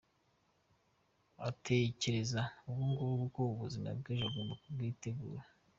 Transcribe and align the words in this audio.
Atekereze 1.47 2.41
ubungubu 2.69 3.13
yuko 3.19 3.41
ubuzima 3.55 3.87
bw’ejo 3.99 4.25
agomba 4.29 4.53
kubwitegura. 4.63 5.43